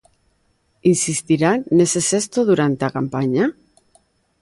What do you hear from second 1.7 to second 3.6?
nese xesto durante a campaña?